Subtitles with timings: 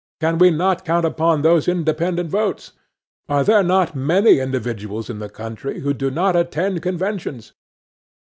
[0.19, 2.71] Can we not count upon some independent votes?
[3.29, 7.53] Are there not many individuals in the country who do not attend conventions?